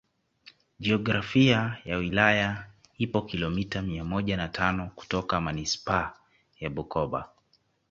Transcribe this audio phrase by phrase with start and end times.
[0.79, 2.67] Jiografia ya wilaya
[2.97, 6.13] ipo kilomita mia moja na tano kutoka Manispaa
[6.59, 7.29] ya Bukoba